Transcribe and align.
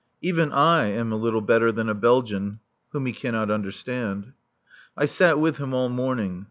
(Even 0.19 0.51
I 0.51 0.85
am 0.85 1.11
a 1.11 1.15
little 1.15 1.41
better 1.41 1.71
than 1.71 1.87
a 1.87 1.93
Belgian 1.93 2.59
whom 2.91 3.05
he 3.05 3.13
cannot 3.13 3.51
understand.) 3.51 4.31
I 4.97 5.05
sat 5.05 5.37
with 5.37 5.57
him 5.57 5.75
all 5.75 5.89
morning. 5.89 6.39